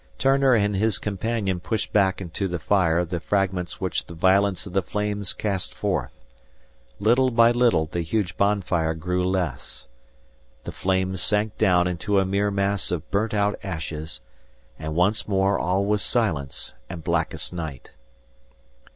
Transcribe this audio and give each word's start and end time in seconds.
Turner 0.17 0.55
and 0.55 0.75
his 0.75 0.97
companion 0.97 1.59
pushed 1.59 1.93
back 1.93 2.21
into 2.21 2.47
the 2.47 2.57
fire 2.57 3.05
the 3.05 3.19
fragments 3.19 3.79
which 3.79 4.07
the 4.07 4.15
violence 4.15 4.65
of 4.65 4.73
the 4.73 4.81
flames 4.81 5.31
cast 5.31 5.75
forth. 5.75 6.25
Little 6.97 7.29
by 7.29 7.51
little 7.51 7.85
the 7.85 8.01
huge 8.01 8.35
bonfire 8.35 8.95
grew 8.95 9.23
less. 9.23 9.87
The 10.63 10.71
flames 10.71 11.21
sank 11.21 11.55
down 11.59 11.85
into 11.87 12.17
a 12.19 12.25
mere 12.25 12.49
mass 12.49 12.89
of 12.89 13.11
burnt 13.11 13.35
out 13.35 13.59
ashes; 13.61 14.21
and 14.79 14.95
once 14.95 15.27
more 15.27 15.59
all 15.59 15.85
was 15.85 16.01
silence 16.01 16.73
and 16.89 17.03
blackest 17.03 17.53
night. 17.53 17.91